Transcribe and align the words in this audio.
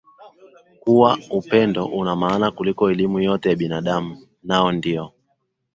kuwa 0.79 1.17
Upendo 1.31 1.85
una 1.85 2.15
maana 2.15 2.51
kuliko 2.51 2.91
elimu 2.91 3.19
yote 3.19 3.49
ya 3.49 3.55
binadamu 3.55 4.27
nao 4.43 4.71
ndio 4.71 5.13